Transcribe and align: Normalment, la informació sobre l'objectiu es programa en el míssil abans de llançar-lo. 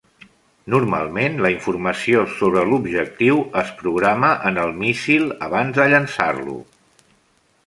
Normalment, 0.73 1.35
la 1.45 1.51
informació 1.55 2.23
sobre 2.39 2.63
l'objectiu 2.71 3.37
es 3.63 3.69
programa 3.85 4.33
en 4.53 4.59
el 4.65 4.75
míssil 4.81 5.31
abans 5.51 5.79
de 5.81 5.91
llançar-lo. 5.95 6.61